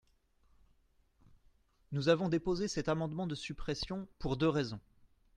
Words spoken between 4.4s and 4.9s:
raisons.